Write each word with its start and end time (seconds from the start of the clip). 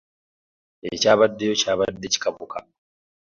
Ekyabaddeyo 0.91 1.53
kyabadde 1.61 2.05
kika 2.13 2.29
buka! 2.35 2.59